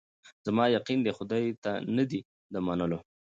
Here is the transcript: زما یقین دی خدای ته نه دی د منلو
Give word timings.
زما 0.45 0.65
یقین 0.77 0.99
دی 1.05 1.11
خدای 1.17 1.45
ته 1.63 1.71
نه 1.95 2.03
دی 2.09 2.19
د 2.53 2.55
منلو 2.65 2.99